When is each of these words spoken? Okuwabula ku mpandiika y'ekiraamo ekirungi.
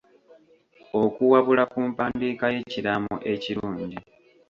Okuwabula 1.03 1.63
ku 1.71 1.79
mpandiika 1.89 2.45
y'ekiraamo 2.53 3.15
ekirungi. 3.33 3.97